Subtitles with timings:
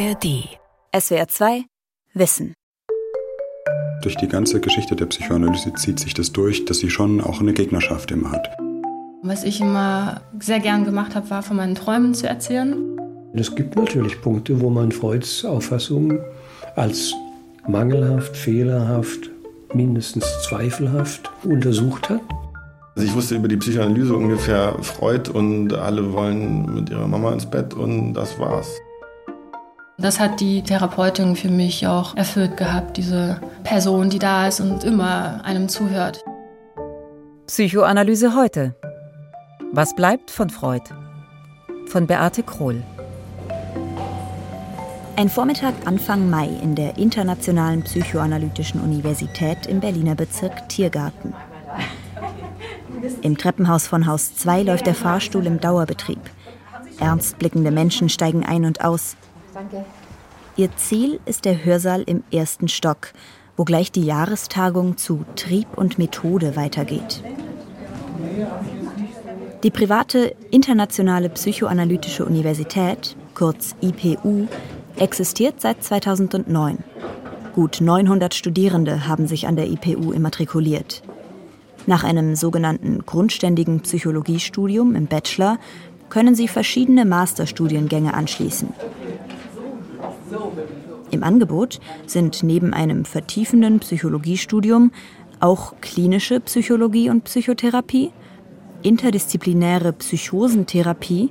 [0.00, 0.48] ARD.
[0.98, 1.64] SWR 2
[2.14, 2.54] Wissen.
[4.02, 7.52] Durch die ganze Geschichte der Psychoanalyse zieht sich das durch, dass sie schon auch eine
[7.52, 8.48] Gegnerschaft immer hat.
[9.22, 12.98] Was ich immer sehr gern gemacht habe, war von meinen Träumen zu erzählen.
[13.34, 16.18] Es gibt natürlich Punkte, wo man Freuds Auffassung
[16.76, 17.12] als
[17.68, 19.28] mangelhaft, fehlerhaft,
[19.74, 22.22] mindestens zweifelhaft untersucht hat.
[22.96, 27.44] Also ich wusste über die Psychoanalyse ungefähr Freud und alle wollen mit ihrer Mama ins
[27.44, 28.80] Bett und das war's.
[30.00, 34.82] Das hat die Therapeutin für mich auch erfüllt gehabt, diese Person, die da ist und
[34.82, 36.24] immer einem zuhört.
[37.46, 38.74] Psychoanalyse heute.
[39.72, 40.84] Was bleibt von Freud?
[41.86, 42.82] Von Beate Krohl.
[45.16, 51.34] Ein Vormittag Anfang Mai in der Internationalen Psychoanalytischen Universität im Berliner Bezirk Tiergarten.
[53.20, 56.20] Im Treppenhaus von Haus 2 läuft der Fahrstuhl im Dauerbetrieb.
[56.98, 59.16] Ernst blickende Menschen steigen ein und aus.
[60.56, 63.12] Ihr Ziel ist der Hörsaal im ersten Stock,
[63.56, 67.22] wo gleich die Jahrestagung zu Trieb und Methode weitergeht.
[69.62, 74.46] Die private Internationale Psychoanalytische Universität, kurz IPU,
[74.96, 76.78] existiert seit 2009.
[77.54, 81.02] Gut 900 Studierende haben sich an der IPU immatrikuliert.
[81.86, 85.58] Nach einem sogenannten grundständigen Psychologiestudium im Bachelor
[86.08, 88.68] können sie verschiedene Masterstudiengänge anschließen.
[91.10, 94.92] Im Angebot sind neben einem vertiefenden Psychologiestudium
[95.40, 98.12] auch klinische Psychologie und Psychotherapie,
[98.82, 101.30] interdisziplinäre Psychosentherapie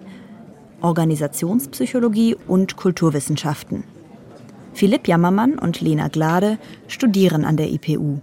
[0.82, 3.84] Organisationspsychologie und Kulturwissenschaften.
[4.74, 6.58] Philipp Jammermann und Lena Glade
[6.88, 8.20] studieren an der IPU.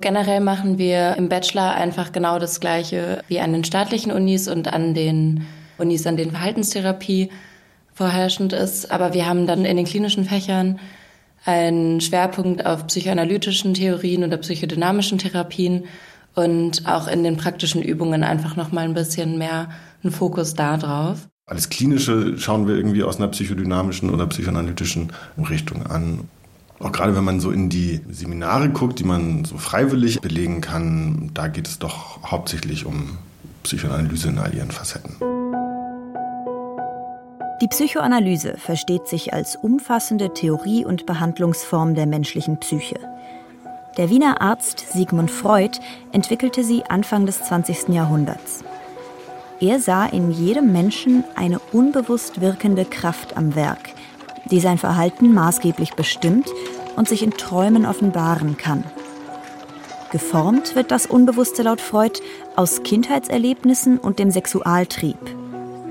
[0.00, 4.72] Generell machen wir im Bachelor einfach genau das Gleiche wie an den staatlichen Unis und
[4.72, 5.46] an den
[5.78, 7.30] Unis, an denen Verhaltenstherapie
[8.00, 8.90] vorherrschend ist.
[8.90, 10.80] Aber wir haben dann in den klinischen Fächern
[11.44, 15.84] einen Schwerpunkt auf psychoanalytischen Theorien oder psychodynamischen Therapien
[16.34, 19.68] und auch in den praktischen Übungen einfach noch mal ein bisschen mehr
[20.02, 21.28] einen Fokus darauf.
[21.44, 25.12] Alles Klinische schauen wir irgendwie aus einer psychodynamischen oder psychoanalytischen
[25.50, 26.20] Richtung an.
[26.78, 31.32] Auch gerade wenn man so in die Seminare guckt, die man so freiwillig belegen kann,
[31.34, 33.18] da geht es doch hauptsächlich um
[33.62, 35.16] Psychoanalyse in all ihren Facetten.
[37.60, 42.98] Die Psychoanalyse versteht sich als umfassende Theorie und Behandlungsform der menschlichen Psyche.
[43.98, 45.78] Der Wiener Arzt Sigmund Freud
[46.10, 47.88] entwickelte sie Anfang des 20.
[47.88, 48.64] Jahrhunderts.
[49.60, 53.90] Er sah in jedem Menschen eine unbewusst wirkende Kraft am Werk,
[54.50, 56.48] die sein Verhalten maßgeblich bestimmt
[56.96, 58.84] und sich in Träumen offenbaren kann.
[60.12, 62.20] Geformt wird das Unbewusste laut Freud
[62.56, 65.39] aus Kindheitserlebnissen und dem Sexualtrieb.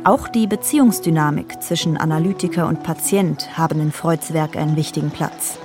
[0.06, 5.60] Auch die Beziehungsdynamik zwischen Analytiker und Patient haben in Freuds Werk einen wichtigen Platz.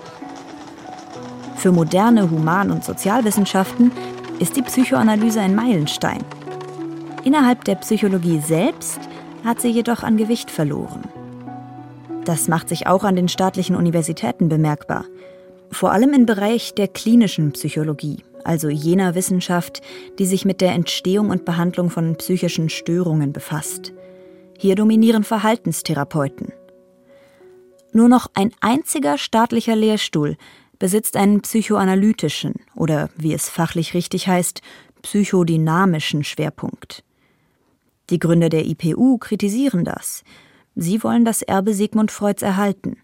[1.57, 3.93] Für moderne Human- und Sozialwissenschaften
[4.41, 6.25] ist die Psychoanalyse ein Meilenstein.
[7.23, 8.99] Innerhalb der Psychologie selbst
[9.45, 11.05] hat sie jedoch an Gewicht verloren.
[12.25, 15.05] Das macht sich auch an den staatlichen Universitäten bemerkbar.
[15.71, 19.81] Vor allem im Bereich der klinischen Psychologie, also jener Wissenschaft,
[20.19, 23.93] die sich mit der Entstehung und Behandlung von psychischen Störungen befasst.
[24.59, 26.53] Hier dominieren Verhaltenstherapeuten.
[27.93, 30.37] Nur noch ein einziger staatlicher Lehrstuhl
[30.79, 34.63] besitzt einen psychoanalytischen oder, wie es fachlich richtig heißt,
[35.03, 37.05] psychodynamischen Schwerpunkt.
[38.11, 40.25] Die Gründer der IPU kritisieren das.
[40.75, 42.99] Sie wollen das Erbe Sigmund Freuds erhalten.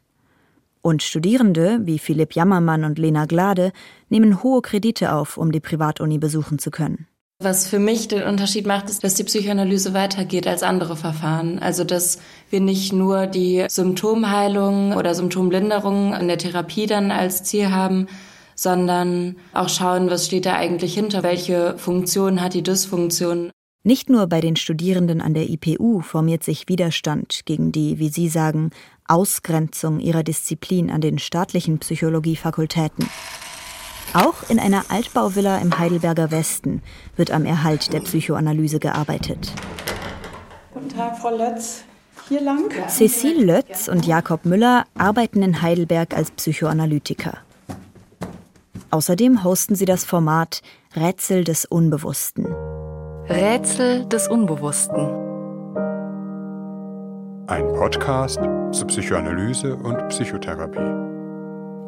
[0.83, 3.72] Und Studierende wie Philipp Jammermann und Lena Glade
[4.09, 7.06] nehmen hohe Kredite auf, um die Privatuni besuchen zu können.
[7.43, 11.59] Was für mich den Unterschied macht, ist, dass die Psychoanalyse weitergeht als andere Verfahren.
[11.59, 12.19] Also, dass
[12.51, 18.09] wir nicht nur die Symptomheilung oder Symptomlinderung in der Therapie dann als Ziel haben,
[18.55, 23.51] sondern auch schauen, was steht da eigentlich hinter, welche Funktion hat die Dysfunktion.
[23.84, 28.28] Nicht nur bei den Studierenden an der IPU formiert sich Widerstand gegen die, wie Sie
[28.28, 28.69] sagen,
[29.09, 33.09] Ausgrenzung ihrer Disziplin an den staatlichen Psychologiefakultäten.
[34.12, 36.83] Auch in einer Altbauvilla im Heidelberger Westen
[37.16, 39.53] wird am Erhalt der Psychoanalyse gearbeitet.
[40.74, 41.84] Guten Tag, Frau Lötz.
[42.28, 42.71] Hier lang?
[42.89, 47.39] Cecile Lötz und Jakob Müller arbeiten in Heidelberg als Psychoanalytiker.
[48.91, 50.63] Außerdem hosten sie das Format
[50.97, 52.47] Rätsel des Unbewussten.
[53.28, 55.06] Rätsel des Unbewussten.
[57.47, 58.41] Ein Podcast
[58.72, 61.09] zur Psychoanalyse und Psychotherapie.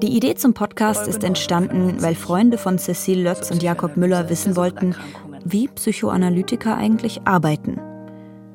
[0.03, 4.57] Die Idee zum Podcast ist entstanden, weil Freunde von Cecile Lötz und Jakob Müller wissen
[4.57, 4.97] wollten,
[5.45, 7.81] wie Psychoanalytiker eigentlich arbeiten.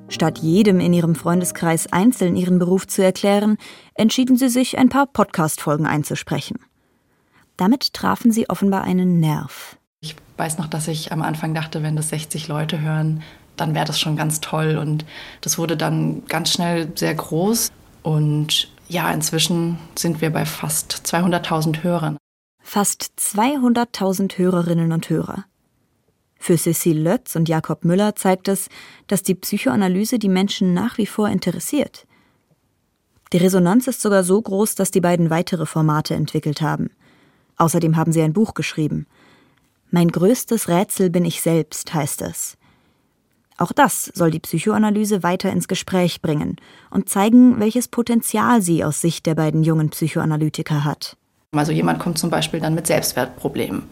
[0.10, 3.58] Statt jedem in ihrem Freundeskreis einzeln ihren Beruf zu erklären,
[3.94, 6.60] entschieden sie sich, ein paar Podcast-Folgen einzusprechen.
[7.56, 9.78] Damit trafen sie offenbar einen Nerv.
[10.02, 13.24] Ich weiß noch, dass ich am Anfang dachte, wenn das 60 Leute hören,
[13.56, 14.78] dann wäre das schon ganz toll.
[14.78, 15.06] Und
[15.40, 17.72] das wurde dann ganz schnell sehr groß.
[18.04, 22.18] Und ja, inzwischen sind wir bei fast 200.000 Hörern.
[22.62, 25.46] Fast 200.000 Hörerinnen und Hörer.
[26.40, 28.70] Für Cecile Lötz und Jakob Müller zeigt es,
[29.08, 32.06] dass die Psychoanalyse die Menschen nach wie vor interessiert.
[33.34, 36.90] Die Resonanz ist sogar so groß, dass die beiden weitere Formate entwickelt haben.
[37.58, 39.08] Außerdem haben sie ein Buch geschrieben.
[39.90, 42.58] Mein größtes Rätsel bin ich selbst, heißt es.
[43.58, 46.58] Auch das soll die Psychoanalyse weiter ins Gespräch bringen
[46.92, 51.18] und zeigen, welches Potenzial sie aus Sicht der beiden jungen Psychoanalytiker hat.
[51.52, 53.84] Also jemand kommt zum Beispiel dann mit Selbstwertproblemen.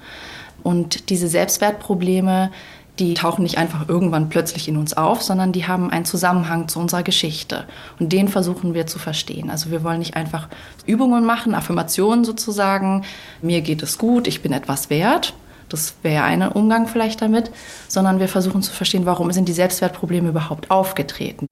[0.61, 2.51] Und diese Selbstwertprobleme,
[2.99, 6.79] die tauchen nicht einfach irgendwann plötzlich in uns auf, sondern die haben einen Zusammenhang zu
[6.79, 7.65] unserer Geschichte.
[7.99, 9.49] Und den versuchen wir zu verstehen.
[9.49, 10.47] Also wir wollen nicht einfach
[10.85, 13.03] Übungen machen, Affirmationen sozusagen.
[13.41, 15.33] Mir geht es gut, ich bin etwas wert.
[15.69, 17.51] Das wäre ein Umgang vielleicht damit,
[17.87, 21.47] sondern wir versuchen zu verstehen, warum sind die Selbstwertprobleme überhaupt aufgetreten.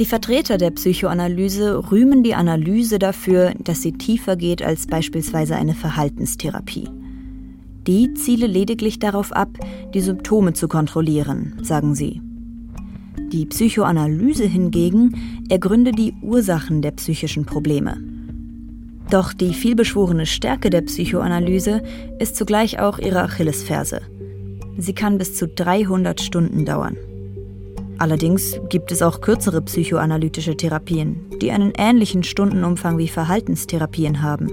[0.00, 5.74] Die Vertreter der Psychoanalyse rühmen die Analyse dafür, dass sie tiefer geht als beispielsweise eine
[5.74, 6.88] Verhaltenstherapie.
[7.86, 9.50] Die ziele lediglich darauf ab,
[9.92, 12.22] die Symptome zu kontrollieren, sagen sie.
[13.30, 17.98] Die Psychoanalyse hingegen ergründe die Ursachen der psychischen Probleme.
[19.10, 21.82] Doch die vielbeschworene Stärke der Psychoanalyse
[22.20, 24.02] ist zugleich auch ihre Achillesferse.
[24.78, 26.96] Sie kann bis zu 300 Stunden dauern.
[27.98, 34.48] Allerdings gibt es auch kürzere psychoanalytische Therapien, die einen ähnlichen Stundenumfang wie Verhaltenstherapien haben.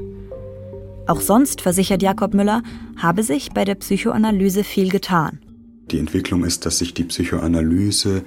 [1.06, 2.64] Auch sonst, versichert Jakob Müller,
[2.98, 5.40] habe sich bei der Psychoanalyse viel getan.
[5.92, 8.24] Die Entwicklung ist, dass sich die Psychoanalyse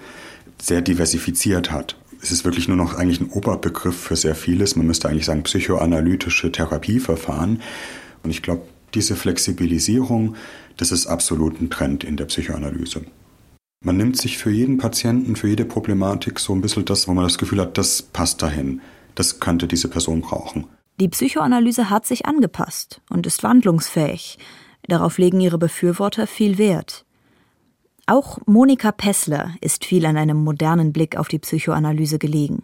[0.62, 1.99] sehr diversifiziert hat.
[2.22, 4.76] Es ist wirklich nur noch eigentlich ein Oberbegriff für sehr vieles.
[4.76, 7.62] Man müsste eigentlich sagen psychoanalytische Therapieverfahren.
[8.22, 8.62] Und ich glaube,
[8.94, 10.36] diese Flexibilisierung,
[10.76, 13.02] das ist absolut ein Trend in der Psychoanalyse.
[13.82, 17.24] Man nimmt sich für jeden Patienten, für jede Problematik so ein bisschen das, wo man
[17.24, 18.82] das Gefühl hat, das passt dahin.
[19.14, 20.66] Das könnte diese Person brauchen.
[21.00, 24.38] Die Psychoanalyse hat sich angepasst und ist wandlungsfähig.
[24.86, 27.06] Darauf legen ihre Befürworter viel Wert.
[28.06, 32.62] Auch Monika Pessler ist viel an einem modernen Blick auf die Psychoanalyse gelegen.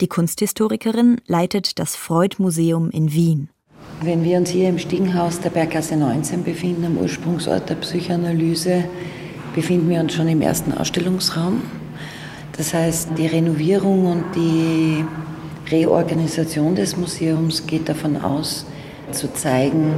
[0.00, 3.48] Die Kunsthistorikerin leitet das Freud-Museum in Wien.
[4.00, 8.84] Wenn wir uns hier im Stiegenhaus der Berggasse 19 befinden, am Ursprungsort der Psychoanalyse,
[9.54, 11.62] befinden wir uns schon im ersten Ausstellungsraum.
[12.56, 15.04] Das heißt, die Renovierung und die
[15.70, 18.66] Reorganisation des Museums geht davon aus,
[19.12, 19.94] zu zeigen,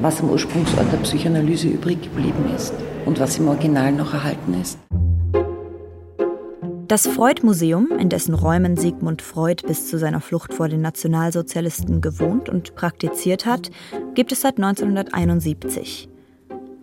[0.00, 2.74] was am Ursprungsort der Psychoanalyse übrig geblieben ist
[3.08, 4.78] und was im Original noch erhalten ist.
[6.88, 12.48] Das Freud-Museum, in dessen Räumen Sigmund Freud bis zu seiner Flucht vor den Nationalsozialisten gewohnt
[12.50, 13.70] und praktiziert hat,
[14.14, 16.08] gibt es seit 1971.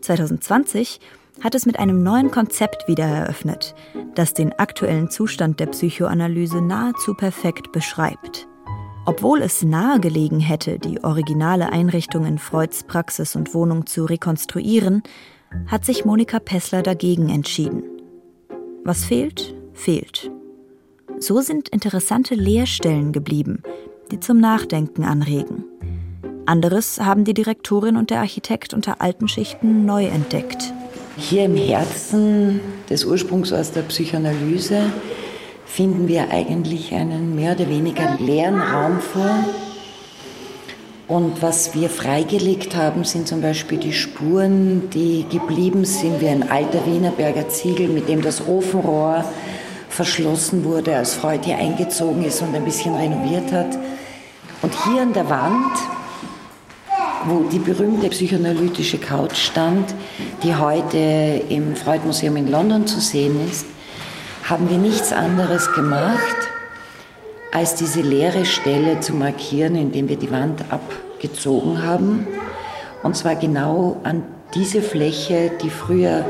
[0.01, 1.00] 2020
[1.44, 3.75] hat es mit einem neuen Konzept wieder eröffnet,
[4.16, 8.48] das den aktuellen Zustand der Psychoanalyse nahezu perfekt beschreibt.
[9.07, 15.04] Obwohl es nahegelegen hätte, die originale Einrichtung in Freuds Praxis und Wohnung zu rekonstruieren,
[15.67, 17.83] hat sich Monika Pessler dagegen entschieden.
[18.83, 20.31] Was fehlt, fehlt.
[21.19, 23.63] So sind interessante Leerstellen geblieben,
[24.12, 25.63] die zum Nachdenken anregen.
[26.45, 30.74] Anderes haben die Direktorin und der Architekt unter alten Schichten neu entdeckt.
[31.17, 32.59] Hier im Herzen
[32.89, 34.91] des Ursprungsorts der Psychoanalyse
[35.65, 39.45] finden wir eigentlich einen mehr oder weniger leeren Raum vor.
[41.07, 46.50] Und was wir freigelegt haben, sind zum Beispiel die Spuren, die geblieben sind, wie ein
[46.50, 49.24] alter Wienerberger Ziegel, mit dem das Ofenrohr
[49.89, 53.77] verschlossen wurde, als Freud hier eingezogen ist und ein bisschen renoviert hat.
[54.62, 55.77] Und hier an der Wand
[57.27, 59.93] wo die berühmte psychoanalytische Couch stand,
[60.43, 63.65] die heute im Freud-Museum in London zu sehen ist,
[64.43, 66.35] haben wir nichts anderes gemacht,
[67.55, 72.27] als diese leere Stelle zu markieren, indem wir die Wand abgezogen haben.
[73.01, 76.25] Und zwar genau an diese Fläche, die früher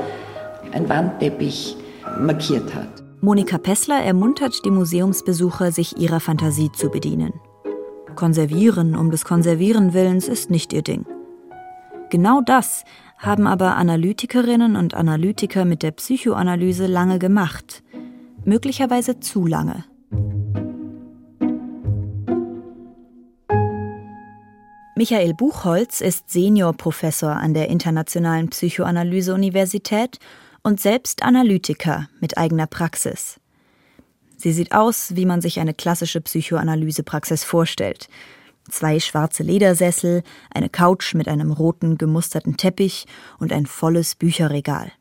[0.72, 1.77] ein Wandteppich
[2.20, 3.03] markiert hat.
[3.22, 7.34] Monika Pessler ermuntert die Museumsbesucher, sich ihrer Fantasie zu bedienen.
[8.15, 11.08] Konservieren um des Konservieren willens ist nicht ihr Ding.
[12.12, 12.84] Genau das
[13.17, 17.82] haben aber Analytikerinnen und Analytiker mit der Psychoanalyse lange gemacht.
[18.44, 19.86] Möglicherweise zu lange.
[24.98, 30.20] Michael Buchholz ist Seniorprofessor an der Internationalen Psychoanalyse-Universität
[30.64, 33.42] und selbst Analytiker mit eigener Praxis.
[34.38, 38.08] Sie sieht aus, wie man sich eine klassische Psychoanalysepraxis vorstellt.
[38.70, 43.06] Zwei schwarze Ledersessel, eine Couch mit einem roten gemusterten Teppich
[43.38, 44.94] und ein volles Bücherregal.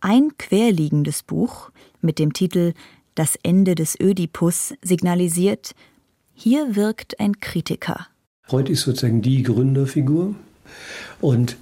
[0.00, 1.70] Ein querliegendes Buch
[2.02, 2.74] mit dem Titel
[3.14, 5.74] Das Ende des Ödipus signalisiert,
[6.34, 8.08] hier wirkt ein Kritiker.
[8.48, 10.34] Freud ist sozusagen die Gründerfigur.
[11.20, 11.56] Und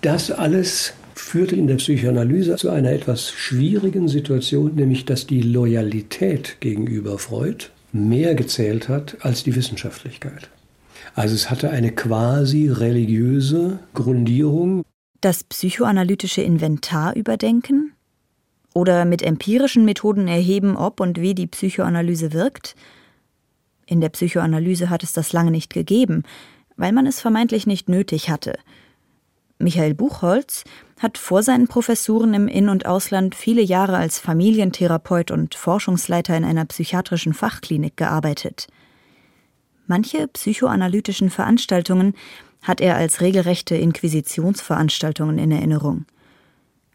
[0.00, 6.56] das alles führte in der Psychoanalyse zu einer etwas schwierigen Situation, nämlich dass die Loyalität
[6.60, 10.48] gegenüber Freud mehr gezählt hat als die Wissenschaftlichkeit.
[11.14, 14.84] Also es hatte eine quasi religiöse Grundierung.
[15.20, 17.92] Das psychoanalytische Inventar überdenken?
[18.74, 22.74] Oder mit empirischen Methoden erheben, ob und wie die Psychoanalyse wirkt?
[23.92, 26.22] In der Psychoanalyse hat es das lange nicht gegeben,
[26.78, 28.54] weil man es vermeintlich nicht nötig hatte.
[29.58, 30.64] Michael Buchholz
[30.98, 36.46] hat vor seinen Professuren im In- und Ausland viele Jahre als Familientherapeut und Forschungsleiter in
[36.46, 38.66] einer psychiatrischen Fachklinik gearbeitet.
[39.86, 42.14] Manche psychoanalytischen Veranstaltungen
[42.62, 46.06] hat er als regelrechte Inquisitionsveranstaltungen in Erinnerung.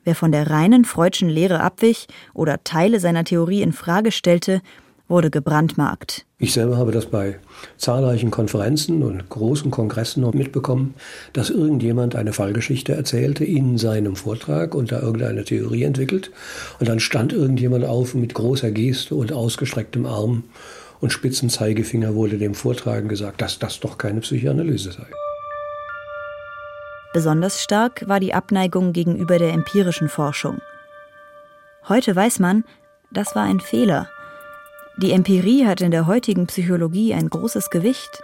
[0.03, 4.63] Wer von der reinen freudschen Lehre abwich oder Teile seiner Theorie in Frage stellte,
[5.07, 6.25] wurde gebrandmarkt.
[6.39, 7.39] Ich selber habe das bei
[7.77, 10.93] zahlreichen Konferenzen und großen Kongressen noch mitbekommen,
[11.33, 16.31] dass irgendjemand eine Fallgeschichte erzählte in seinem Vortrag und da irgendeine Theorie entwickelt.
[16.79, 20.43] Und dann stand irgendjemand auf mit großer Geste und ausgestrecktem Arm
[20.99, 25.07] und spitzem Zeigefinger wurde dem Vortragen gesagt, dass das doch keine Psychoanalyse sei.
[27.13, 30.59] Besonders stark war die Abneigung gegenüber der empirischen Forschung.
[31.87, 32.63] Heute weiß man,
[33.11, 34.09] das war ein Fehler.
[34.99, 38.23] Die Empirie hat in der heutigen Psychologie ein großes Gewicht.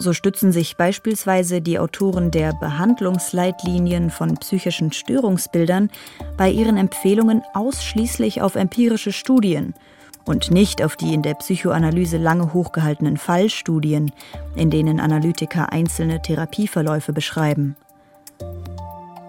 [0.00, 5.90] So stützen sich beispielsweise die Autoren der Behandlungsleitlinien von psychischen Störungsbildern
[6.36, 9.74] bei ihren Empfehlungen ausschließlich auf empirische Studien
[10.24, 14.10] und nicht auf die in der Psychoanalyse lange hochgehaltenen Fallstudien,
[14.56, 17.76] in denen Analytiker einzelne Therapieverläufe beschreiben.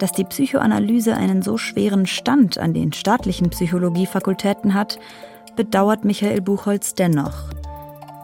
[0.00, 4.98] Dass die Psychoanalyse einen so schweren Stand an den staatlichen Psychologiefakultäten hat,
[5.56, 7.50] bedauert Michael Buchholz dennoch.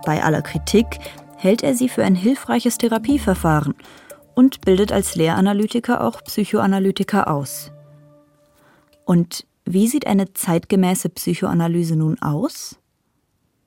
[0.05, 0.87] Bei aller Kritik
[1.37, 3.75] hält er sie für ein hilfreiches Therapieverfahren
[4.35, 7.73] und bildet als Lehranalytiker auch Psychoanalytiker aus.
[9.05, 12.79] Und wie sieht eine zeitgemäße Psychoanalyse nun aus?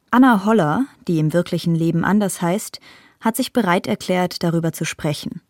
[0.09, 2.79] Anna Holler, die im wirklichen Leben anders heißt,
[3.19, 5.41] hat sich bereit erklärt, darüber zu sprechen.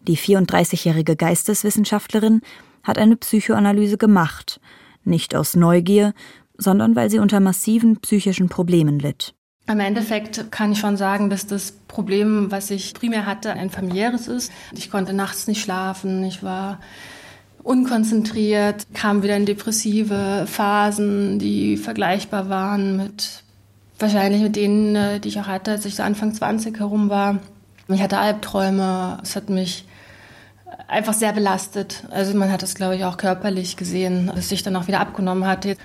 [0.00, 2.42] Die 34-jährige Geisteswissenschaftlerin
[2.82, 4.60] hat eine Psychoanalyse gemacht,
[5.04, 6.12] nicht aus Neugier,
[6.58, 9.34] sondern weil sie unter massiven psychischen Problemen litt.
[9.66, 14.26] Im Endeffekt kann ich schon sagen, dass das Problem, was ich primär hatte, ein familiäres
[14.26, 14.50] ist.
[14.74, 16.78] Ich konnte nachts nicht schlafen, ich war
[17.62, 23.42] unkonzentriert, kam wieder in depressive Phasen, die vergleichbar waren mit
[23.98, 27.40] wahrscheinlich mit denen, äh, die ich auch hatte, als ich so Anfang 20 herum war.
[27.88, 29.84] Ich hatte Albträume, es hat mich
[30.86, 32.04] einfach sehr belastet.
[32.10, 35.46] Also man hat das, glaube ich, auch körperlich gesehen, dass ich dann auch wieder abgenommen
[35.46, 35.76] hatte.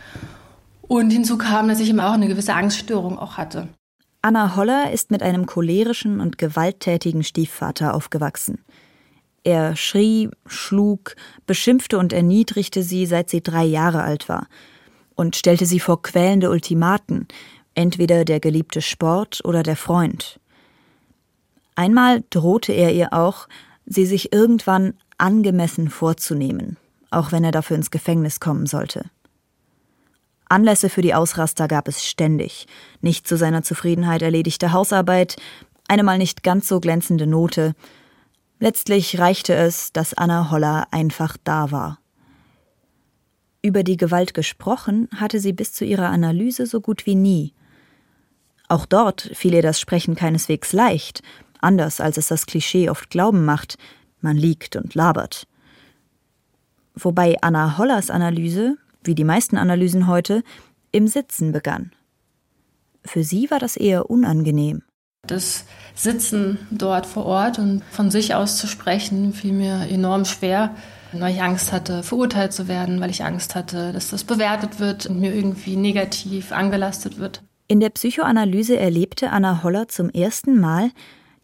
[0.94, 3.68] Und hinzu kam, dass ich eben auch eine gewisse Angststörung auch hatte.
[4.22, 8.60] Anna Holler ist mit einem cholerischen und gewalttätigen Stiefvater aufgewachsen.
[9.44, 11.16] Er schrie, schlug,
[11.48, 14.46] beschimpfte und erniedrigte sie, seit sie drei Jahre alt war,
[15.16, 17.28] und stellte sie vor quälende Ultimaten,
[17.74, 20.40] entweder der geliebte Sport oder der Freund.
[21.74, 23.48] Einmal drohte er ihr auch,
[23.88, 26.78] sie sich irgendwann angemessen vorzunehmen,
[27.10, 29.10] auch wenn er dafür ins Gefängnis kommen sollte.
[30.54, 32.68] Anlässe für die Ausraster gab es ständig.
[33.02, 35.36] Nicht zu seiner Zufriedenheit erledigte Hausarbeit,
[35.88, 37.74] eine mal nicht ganz so glänzende Note.
[38.60, 42.00] Letztlich reichte es, dass Anna Holler einfach da war.
[43.64, 47.54] Über die Gewalt gesprochen hatte sie bis zu ihrer Analyse so gut wie nie.
[48.68, 51.24] Auch dort fiel ihr das Sprechen keineswegs leicht,
[51.62, 53.78] anders als es das Klischee oft glauben macht,
[54.22, 55.48] man liegt und labert.
[56.94, 60.44] Wobei Anna Hollers Analyse, wie die meisten Analysen heute,
[60.92, 61.92] im Sitzen begann.
[63.06, 64.84] Für sie war das eher unangenehm.
[65.28, 70.76] Das Sitzen dort vor Ort und von sich aus zu sprechen, fiel mir enorm schwer,
[71.14, 75.06] weil ich Angst hatte, verurteilt zu werden, weil ich Angst hatte, dass das bewertet wird
[75.06, 77.42] und mir irgendwie negativ angelastet wird.
[77.68, 80.92] In der Psychoanalyse erlebte Anna Holler zum ersten Mal,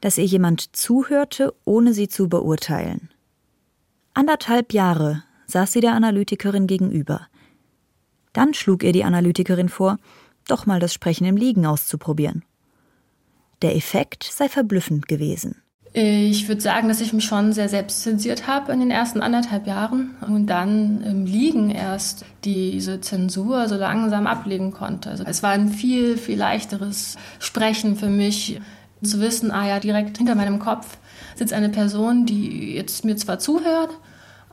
[0.01, 3.09] dass ihr jemand zuhörte, ohne sie zu beurteilen.
[4.13, 7.27] Anderthalb Jahre saß sie der Analytikerin gegenüber.
[8.39, 9.97] Dann schlug ihr die Analytikerin vor,
[10.47, 12.45] doch mal das Sprechen im Liegen auszuprobieren.
[13.61, 15.61] Der Effekt sei verblüffend gewesen.
[15.91, 19.67] Ich würde sagen, dass ich mich schon sehr selbst zensiert habe in den ersten anderthalb
[19.67, 25.09] Jahren und dann im Liegen erst diese Zensur so langsam ablegen konnte.
[25.09, 28.61] Also es war ein viel, viel leichteres Sprechen für mich,
[29.03, 30.97] zu wissen, ah ja, direkt hinter meinem Kopf
[31.35, 33.97] sitzt eine Person, die jetzt mir zwar zuhört,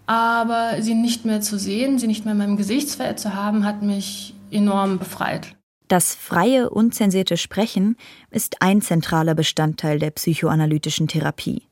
[0.07, 3.83] aber sie nicht mehr zu sehen, sie nicht mehr in meinem Gesichtsfeld zu haben, hat
[3.83, 5.57] mich enorm befreit.
[5.89, 7.97] Das freie, unzensierte Sprechen
[8.31, 11.63] ist ein zentraler Bestandteil der psychoanalytischen Therapie.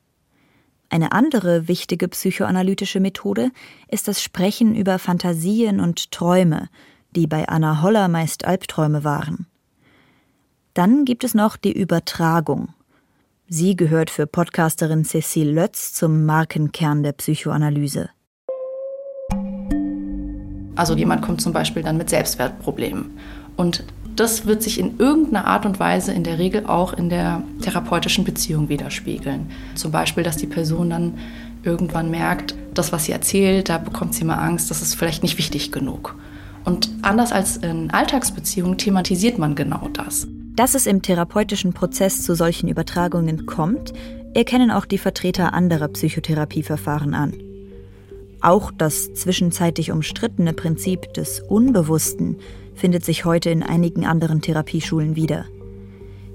[0.89, 3.51] Eine andere wichtige psychoanalytische Methode
[3.89, 6.69] ist das Sprechen über Fantasien und Träume,
[7.15, 9.47] die bei Anna Holler meist Albträume waren.
[10.73, 12.69] Dann gibt es noch die Übertragung.
[13.47, 18.09] Sie gehört für Podcasterin Cecile Lötz zum Markenkern der Psychoanalyse.
[20.75, 23.17] Also jemand kommt zum Beispiel dann mit Selbstwertproblemen.
[23.55, 23.83] Und
[24.15, 28.23] das wird sich in irgendeiner Art und Weise in der Regel auch in der therapeutischen
[28.23, 29.51] Beziehung widerspiegeln.
[29.75, 31.13] Zum Beispiel, dass die Person dann
[31.63, 35.37] irgendwann merkt, das, was sie erzählt, da bekommt sie mal Angst, das ist vielleicht nicht
[35.37, 36.15] wichtig genug.
[36.63, 40.27] Und anders als in Alltagsbeziehungen thematisiert man genau das.
[40.55, 43.93] Dass es im therapeutischen Prozess zu solchen Übertragungen kommt,
[44.33, 47.33] erkennen auch die Vertreter anderer Psychotherapieverfahren an.
[48.45, 52.37] Auch das zwischenzeitlich umstrittene Prinzip des Unbewussten
[52.75, 55.45] findet sich heute in einigen anderen Therapieschulen wieder.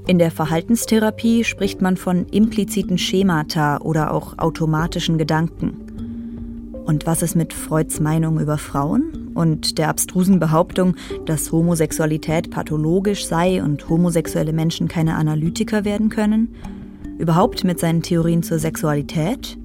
[0.09, 6.83] In der Verhaltenstherapie spricht man von impliziten Schemata oder auch automatischen Gedanken.
[6.85, 9.31] Und was ist mit Freuds Meinung über Frauen?
[9.33, 16.57] und der abstrusen Behauptung, dass Homosexualität pathologisch sei und homosexuelle Menschen keine Analytiker werden können?
[17.19, 19.60] Überhaupt mit seinen Theorien zur Sexualität?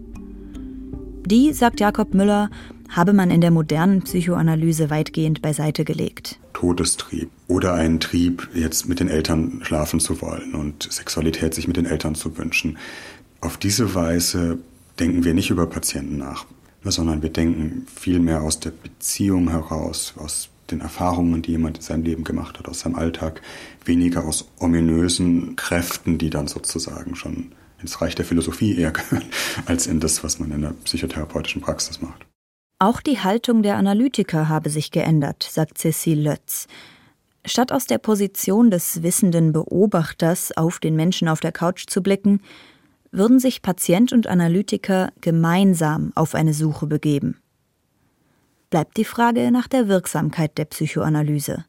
[1.25, 2.49] Die, sagt Jakob Müller,
[2.89, 6.39] habe man in der modernen Psychoanalyse weitgehend beiseite gelegt.
[6.53, 11.77] Todestrieb oder einen Trieb, jetzt mit den Eltern schlafen zu wollen und Sexualität sich mit
[11.77, 12.77] den Eltern zu wünschen.
[13.41, 14.59] Auf diese Weise
[14.99, 16.45] denken wir nicht über Patienten nach
[16.91, 21.83] sondern wir denken viel mehr aus der Beziehung heraus, aus den Erfahrungen, die jemand in
[21.83, 23.41] seinem Leben gemacht hat, aus seinem Alltag,
[23.85, 29.25] weniger aus ominösen Kräften, die dann sozusagen schon ins Reich der Philosophie eher gehören,
[29.65, 32.25] als in das, was man in der psychotherapeutischen Praxis macht.
[32.79, 36.67] Auch die Haltung der Analytiker habe sich geändert, sagt Cecile Lötz.
[37.45, 42.41] Statt aus der Position des wissenden Beobachters auf den Menschen auf der Couch zu blicken,
[43.11, 47.39] würden sich Patient und Analytiker gemeinsam auf eine Suche begeben.
[48.69, 51.65] Bleibt die Frage nach der Wirksamkeit der Psychoanalyse.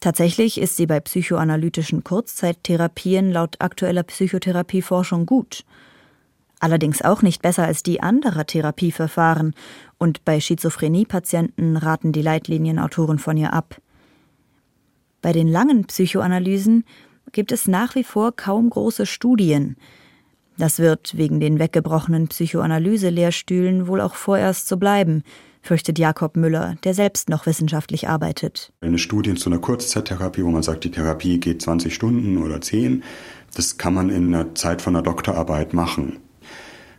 [0.00, 5.64] Tatsächlich ist sie bei psychoanalytischen Kurzzeittherapien laut aktueller Psychotherapieforschung gut.
[6.60, 9.54] Allerdings auch nicht besser als die anderer Therapieverfahren,
[9.98, 13.80] und bei Schizophrenie-Patienten raten die Leitlinienautoren von ihr ab.
[15.22, 16.84] Bei den langen Psychoanalysen
[17.32, 19.76] gibt es nach wie vor kaum große Studien,
[20.58, 25.22] das wird wegen den weggebrochenen Psychoanalyse-Lehrstühlen wohl auch vorerst so bleiben,
[25.66, 28.72] fürchtet Jakob Müller, der selbst noch wissenschaftlich arbeitet.
[28.80, 33.02] Eine Studie zu einer Kurzzeittherapie, wo man sagt, die Therapie geht 20 Stunden oder 10,
[33.54, 36.18] das kann man in der Zeit von einer Doktorarbeit machen.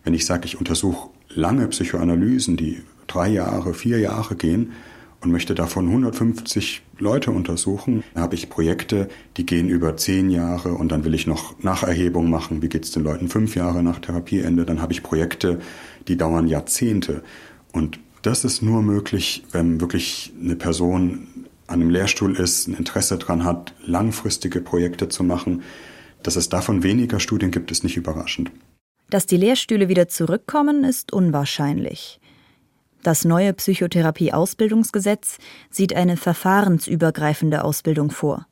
[0.04, 4.74] Wenn ich sage, ich untersuche lange Psychoanalysen, die drei Jahre, vier Jahre gehen,
[5.22, 8.04] und möchte davon 150 Leute untersuchen.
[8.14, 12.30] Da habe ich Projekte, die gehen über zehn Jahre und dann will ich noch Nacherhebung
[12.30, 12.62] machen.
[12.62, 14.66] Wie geht es den Leuten fünf Jahre nach Therapieende?
[14.66, 15.60] Dann habe ich Projekte,
[16.08, 17.24] die dauern Jahrzehnte.
[17.72, 23.18] Und das ist nur möglich, wenn wirklich eine Person an einem Lehrstuhl ist, ein Interesse
[23.18, 25.64] daran hat, langfristige Projekte zu machen.
[26.24, 28.52] Dass es davon weniger Studien gibt, ist nicht überraschend.
[29.10, 32.20] Dass die Lehrstühle wieder zurückkommen, ist unwahrscheinlich.
[33.02, 35.38] Das neue Psychotherapie-Ausbildungsgesetz
[35.70, 38.46] sieht eine verfahrensübergreifende Ausbildung vor.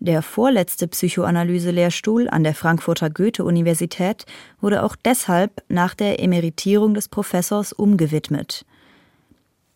[0.00, 4.26] Der vorletzte Psychoanalyse-Lehrstuhl an der Frankfurter Goethe-Universität
[4.60, 8.64] wurde auch deshalb nach der Emeritierung des Professors umgewidmet.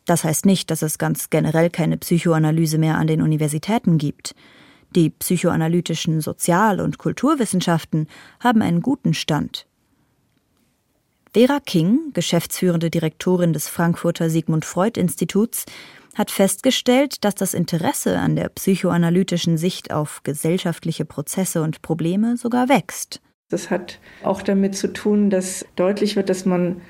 [0.05, 4.35] Das heißt nicht, dass es ganz generell keine Psychoanalyse mehr an den Universitäten gibt.
[4.95, 8.07] Die psychoanalytischen Sozial- und Kulturwissenschaften
[8.41, 9.67] haben einen guten Stand.
[11.35, 15.65] Vera King, geschäftsführende Direktorin des Frankfurter Sigmund Freud Instituts,
[16.15, 22.69] hat festgestellt, dass das Interesse an der psychoanalytischen Sicht auf gesellschaftliche Prozesse und Probleme sogar
[22.69, 23.21] wächst.
[23.49, 26.81] Das hat auch damit zu tun, dass deutlich wird, dass man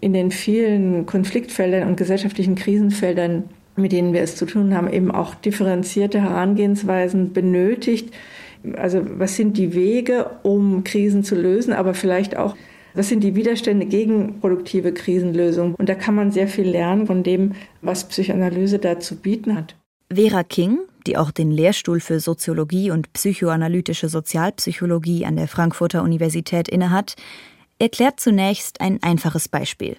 [0.00, 3.44] in den vielen Konfliktfeldern und gesellschaftlichen Krisenfeldern,
[3.76, 8.14] mit denen wir es zu tun haben, eben auch differenzierte Herangehensweisen benötigt.
[8.76, 12.56] Also was sind die Wege, um Krisen zu lösen, aber vielleicht auch
[12.96, 15.74] was sind die Widerstände gegen produktive Krisenlösungen?
[15.74, 19.76] Und da kann man sehr viel lernen von dem, was Psychoanalyse da zu bieten hat.
[20.12, 26.68] Vera King, die auch den Lehrstuhl für Soziologie und psychoanalytische Sozialpsychologie an der Frankfurter Universität
[26.68, 27.16] innehat,
[27.78, 29.96] erklärt zunächst ein einfaches Beispiel.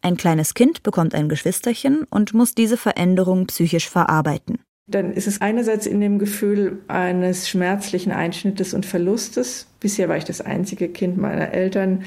[0.00, 4.58] Ein kleines Kind bekommt ein Geschwisterchen und muss diese Veränderung psychisch verarbeiten.
[4.90, 9.66] Dann ist es einerseits in dem Gefühl eines schmerzlichen Einschnittes und Verlustes.
[9.80, 12.04] Bisher war ich das einzige Kind meiner Eltern.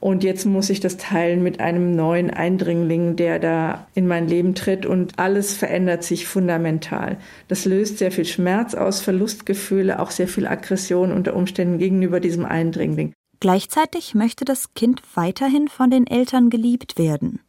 [0.00, 4.54] Und jetzt muss ich das teilen mit einem neuen Eindringling, der da in mein Leben
[4.54, 7.16] tritt und alles verändert sich fundamental.
[7.48, 12.44] Das löst sehr viel Schmerz aus, Verlustgefühle, auch sehr viel Aggression unter Umständen gegenüber diesem
[12.44, 13.12] Eindringling.
[13.40, 17.40] Gleichzeitig möchte das Kind weiterhin von den Eltern geliebt werden.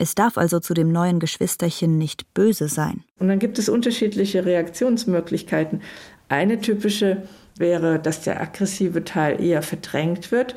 [0.00, 3.04] Es darf also zu dem neuen Geschwisterchen nicht böse sein.
[3.18, 5.82] Und dann gibt es unterschiedliche Reaktionsmöglichkeiten.
[6.30, 7.24] Eine typische
[7.58, 10.54] wäre, dass der aggressive Teil eher verdrängt wird.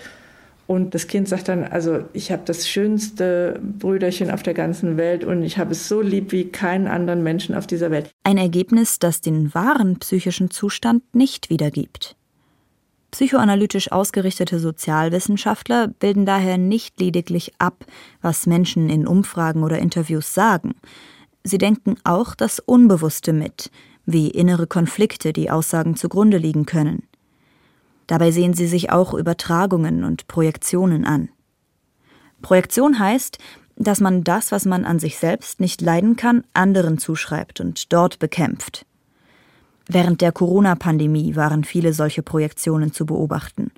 [0.66, 5.26] Und das Kind sagt dann, also ich habe das schönste Brüderchen auf der ganzen Welt
[5.26, 8.12] und ich habe es so lieb wie keinen anderen Menschen auf dieser Welt.
[8.24, 12.16] Ein Ergebnis, das den wahren psychischen Zustand nicht wiedergibt.
[13.14, 17.86] Psychoanalytisch ausgerichtete Sozialwissenschaftler bilden daher nicht lediglich ab,
[18.24, 20.74] was Menschen in Umfragen oder Interviews sagen.
[21.44, 23.70] Sie denken auch das Unbewusste mit,
[24.08, 27.04] wie innere Konflikte die Aussagen zugrunde liegen können.
[28.08, 31.30] Dabei sehen sie sich auch Übertragungen und Projektionen an.
[32.42, 33.38] Projektion heißt,
[33.76, 38.18] dass man das, was man an sich selbst nicht leiden kann, anderen zuschreibt und dort
[38.18, 38.88] bekämpft.
[39.88, 43.72] Während der Corona-Pandemie waren viele solche Projektionen zu beobachten.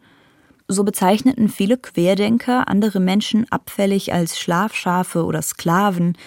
[0.67, 6.17] So bezeichneten viele Querdenker andere Menschen abfällig als Schlafschafe oder Sklaven,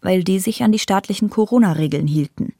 [0.00, 2.54] weil die sich an die staatlichen Corona-Regeln hielten.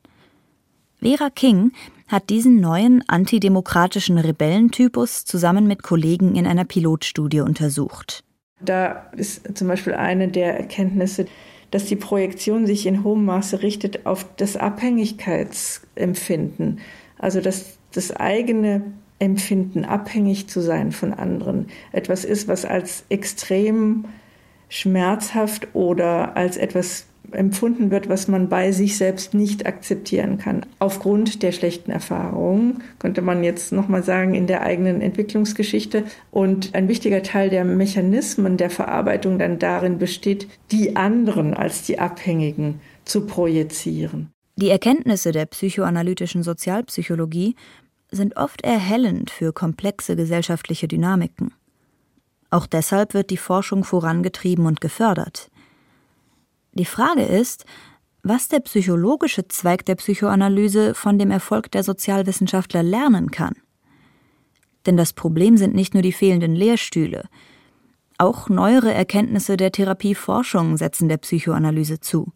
[1.01, 1.73] Vera King
[2.09, 8.25] hat diesen neuen antidemokratischen Rebellentypus zusammen mit Kollegen in einer Pilotstudie untersucht.
[8.61, 11.27] Da ist zum Beispiel eine der Erkenntnisse,
[11.71, 16.81] dass die Projektion sich in hohem Maße richtet auf das Abhängigkeitsempfinden,
[17.19, 18.83] also dass das eigene
[19.19, 24.05] Empfinden, abhängig zu sein von anderen, etwas ist, was als extrem
[24.69, 30.67] schmerzhaft oder als etwas empfunden wird, was man bei sich selbst nicht akzeptieren kann.
[30.79, 36.05] Aufgrund der schlechten Erfahrungen, könnte man jetzt nochmal sagen, in der eigenen Entwicklungsgeschichte.
[36.31, 41.99] Und ein wichtiger Teil der Mechanismen der Verarbeitung dann darin besteht, die anderen als die
[41.99, 44.31] Abhängigen zu projizieren.
[44.57, 47.55] Die Erkenntnisse der psychoanalytischen Sozialpsychologie
[48.11, 51.55] sind oft erhellend für komplexe gesellschaftliche Dynamiken.
[52.51, 55.51] Auch deshalb wird die Forschung vorangetrieben und gefördert.
[56.73, 57.65] Die Frage ist,
[58.23, 63.55] was der psychologische Zweig der Psychoanalyse von dem Erfolg der Sozialwissenschaftler lernen kann.
[64.87, 67.29] Denn das Problem sind nicht nur die fehlenden Lehrstühle.
[68.19, 72.33] Auch neuere Erkenntnisse der Therapieforschung setzen der Psychoanalyse zu.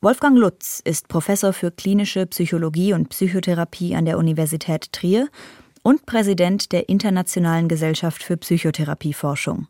[0.00, 5.28] Wolfgang Lutz ist Professor für klinische Psychologie und Psychotherapie an der Universität Trier
[5.82, 9.66] und Präsident der Internationalen Gesellschaft für Psychotherapieforschung.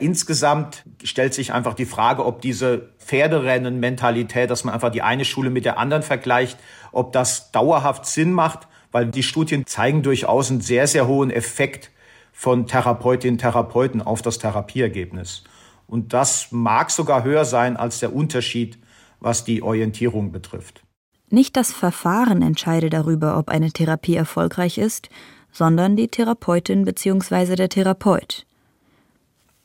[0.00, 5.50] Insgesamt stellt sich einfach die Frage, ob diese Pferderennen-Mentalität, dass man einfach die eine Schule
[5.50, 6.56] mit der anderen vergleicht,
[6.92, 11.90] ob das dauerhaft Sinn macht, weil die Studien zeigen durchaus einen sehr, sehr hohen Effekt
[12.32, 15.42] von Therapeutinnen und Therapeuten auf das Therapieergebnis.
[15.88, 18.78] Und das mag sogar höher sein als der Unterschied,
[19.18, 20.84] was die Orientierung betrifft.
[21.28, 25.08] Nicht das Verfahren entscheide darüber, ob eine Therapie erfolgreich ist,
[25.50, 27.56] sondern die Therapeutin bzw.
[27.56, 28.46] der Therapeut.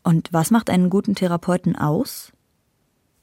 [0.03, 2.31] Und was macht einen guten Therapeuten aus?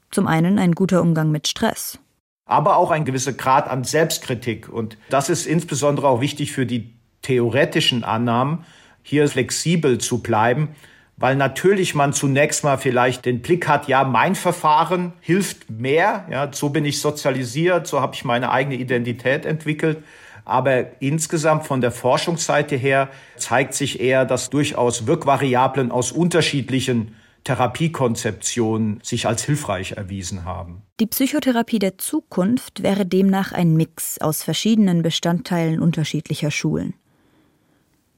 [0.09, 1.99] Zum einen ein guter Umgang mit Stress.
[2.45, 4.67] Aber auch ein gewisser Grad an Selbstkritik.
[4.67, 8.65] Und das ist insbesondere auch wichtig für die theoretischen Annahmen,
[9.03, 10.69] hier flexibel zu bleiben,
[11.17, 16.51] weil natürlich man zunächst mal vielleicht den Blick hat, ja, mein Verfahren hilft mehr, ja,
[16.51, 20.03] so bin ich sozialisiert, so habe ich meine eigene Identität entwickelt.
[20.51, 28.99] Aber insgesamt von der Forschungsseite her zeigt sich eher, dass durchaus Wirkvariablen aus unterschiedlichen Therapiekonzeptionen
[29.01, 30.81] sich als hilfreich erwiesen haben.
[30.99, 36.95] Die Psychotherapie der Zukunft wäre demnach ein Mix aus verschiedenen Bestandteilen unterschiedlicher Schulen.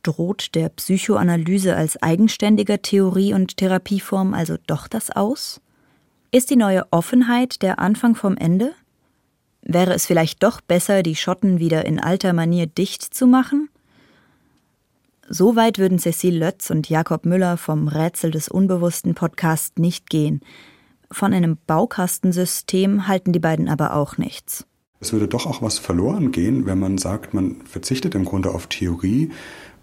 [0.02, 5.62] Droht der Psychoanalyse als eigenständiger Theorie und Therapieform also doch das aus?
[6.32, 8.74] Ist die neue Offenheit der Anfang vom Ende?
[9.66, 13.70] Wäre es vielleicht doch besser, die Schotten wieder in alter Manier dicht zu machen?
[15.30, 20.42] So weit würden Cecile Lötz und Jakob Müller vom Rätsel des Unbewussten Podcast nicht gehen.
[21.10, 24.66] Von einem Baukastensystem halten die beiden aber auch nichts.
[25.00, 28.68] Es würde doch auch was verloren gehen, wenn man sagt, man verzichtet im Grunde auf
[28.68, 29.32] Theorie,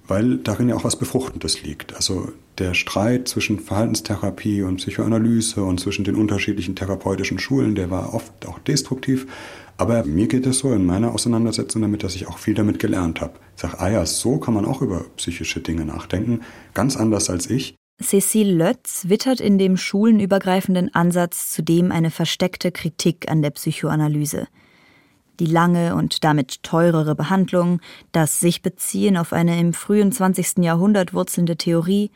[0.06, 1.94] weil darin ja auch was Befruchtendes liegt.
[1.94, 8.12] Also der Streit zwischen Verhaltenstherapie und Psychoanalyse und zwischen den unterschiedlichen therapeutischen Schulen, der war
[8.12, 9.26] oft auch destruktiv.
[9.80, 13.22] Aber mir geht es so in meiner Auseinandersetzung damit, dass ich auch viel damit gelernt
[13.22, 13.38] habe.
[13.56, 16.40] Ich sage, ah ja, so kann man auch über psychische Dinge nachdenken,
[16.74, 17.76] ganz anders als ich.
[17.98, 24.48] Cécile Lötz wittert in dem schulenübergreifenden Ansatz zudem eine versteckte Kritik an der Psychoanalyse.
[25.38, 27.80] Die lange und damit teurere Behandlung,
[28.12, 30.58] das sich beziehen auf eine im frühen 20.
[30.58, 32.10] Jahrhundert wurzelnde Theorie,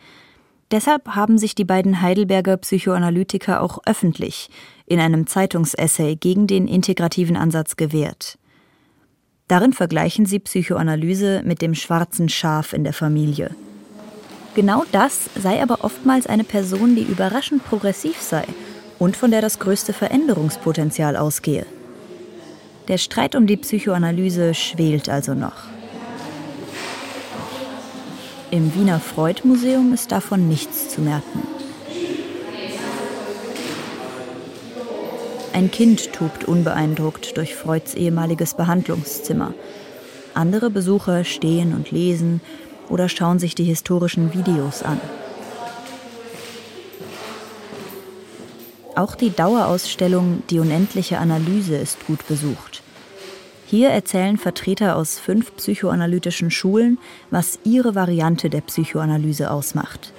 [0.71, 4.51] Deshalb haben sich die beiden Heidelberger Psychoanalytiker auch öffentlich
[4.87, 8.39] in einem Zeitungsessay gegen den integrativen Ansatz gewehrt.
[9.47, 13.55] Darin vergleichen sie Psychoanalyse mit dem schwarzen Schaf in der Familie.
[14.55, 18.45] Genau das sei aber oftmals eine Person, die überraschend progressiv sei
[18.99, 21.67] und von der das größte Veränderungspotenzial ausgehe.
[22.89, 25.74] Der Streit um die Psychoanalyse schwelt also noch.
[28.55, 31.43] Im Wiener Freud-Museum ist davon nichts zu merken.
[35.53, 39.55] Ein Kind tobt unbeeindruckt durch Freuds ehemaliges Behandlungszimmer.
[40.35, 42.41] Andere Besucher stehen und lesen
[42.89, 45.01] oder schauen sich die historischen Videos an.
[48.95, 52.74] Auch die Dauerausstellung Die unendliche Analyse ist gut besucht.
[53.67, 56.99] Hier erzählen Vertreter aus fünf psychoanalytischen Schulen,
[57.31, 60.13] was ihre Variante der Psychoanalyse ausmacht.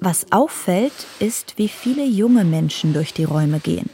[0.00, 3.90] Was auffällt, ist, wie viele junge Menschen durch die Räume gehen.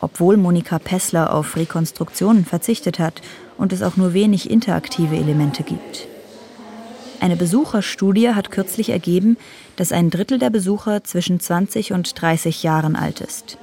[0.00, 3.22] Obwohl Monika Pessler auf Rekonstruktionen verzichtet hat
[3.56, 6.06] und es auch nur wenig interaktive Elemente gibt.
[7.20, 9.36] Eine Besucherstudie hat kürzlich ergeben,
[9.76, 13.58] dass ein Drittel der Besucher zwischen 20 und 30 Jahren alt ist.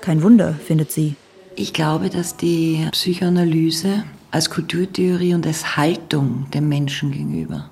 [0.00, 1.14] Kein Wunder, findet sie.
[1.56, 7.70] Ich glaube, dass die Psychoanalyse als Kulturtheorie und als Haltung dem Menschen gegenüber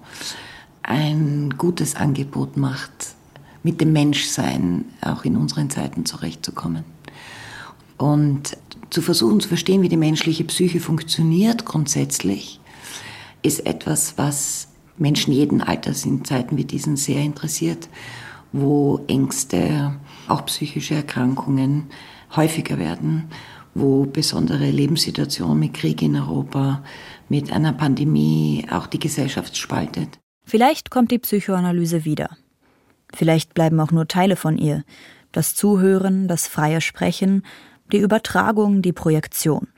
[0.83, 3.15] ein gutes Angebot macht,
[3.63, 6.85] mit dem Menschsein auch in unseren Zeiten zurechtzukommen.
[7.99, 8.57] Und
[8.91, 12.61] zu versuchen zu verstehen, wie die menschliche Psyche funktioniert grundsätzlich,
[13.43, 17.89] ist etwas, was Menschen jeden Alters in Zeiten wie diesen sehr interessiert,
[18.53, 19.95] wo Ängste,
[20.27, 21.91] auch psychische Erkrankungen
[22.35, 23.31] häufiger werden
[23.81, 26.83] wo besondere Lebenssituationen mit Krieg in Europa,
[27.29, 30.19] mit einer Pandemie auch die Gesellschaft spaltet.
[30.45, 32.37] Vielleicht kommt die Psychoanalyse wieder.
[33.15, 34.85] Vielleicht bleiben auch nur Teile von ihr.
[35.33, 37.43] Das Zuhören, das freie Sprechen,
[37.93, 39.69] die Übertragung, die Projektion.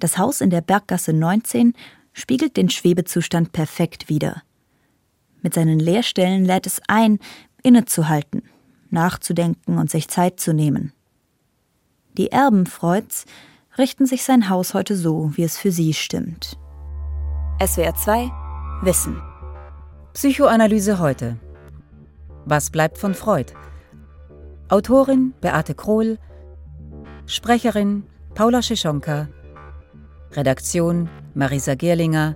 [0.00, 1.74] Das Haus in der Berggasse 19
[2.12, 4.42] spiegelt den Schwebezustand perfekt wider.
[5.42, 7.18] Mit seinen Leerstellen lädt es ein,
[7.62, 8.42] innezuhalten,
[8.90, 10.92] nachzudenken und sich Zeit zu nehmen.
[12.18, 13.26] Die Erben Freuds
[13.78, 16.58] richten sich sein Haus heute so, wie es für sie stimmt.
[17.64, 18.32] SWR 2
[18.82, 19.22] Wissen
[20.14, 21.36] Psychoanalyse heute.
[22.44, 23.52] Was bleibt von Freud?
[24.68, 26.18] Autorin Beate Krohl,
[27.26, 28.02] Sprecherin
[28.34, 29.28] Paula Schischonka,
[30.32, 32.34] Redaktion Marisa Gerlinger,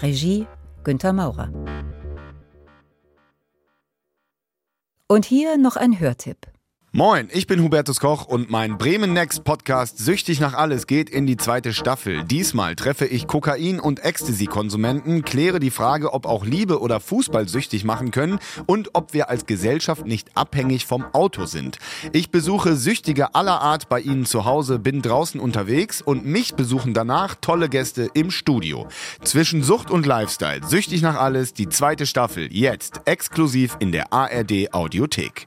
[0.00, 0.46] Regie
[0.84, 1.50] Günther Maurer.
[5.08, 6.51] Und hier noch ein Hörtipp.
[6.94, 11.26] Moin, ich bin Hubertus Koch und mein Bremen Next Podcast Süchtig nach alles geht in
[11.26, 12.22] die zweite Staffel.
[12.24, 17.84] Diesmal treffe ich Kokain- und Ecstasy-Konsumenten, kläre die Frage, ob auch Liebe oder Fußball süchtig
[17.84, 21.78] machen können und ob wir als Gesellschaft nicht abhängig vom Auto sind.
[22.12, 26.92] Ich besuche Süchtige aller Art bei Ihnen zu Hause, bin draußen unterwegs und mich besuchen
[26.92, 28.86] danach tolle Gäste im Studio.
[29.24, 34.74] Zwischen Sucht und Lifestyle, Süchtig nach alles, die zweite Staffel, jetzt exklusiv in der ARD
[34.74, 35.46] Audiothek.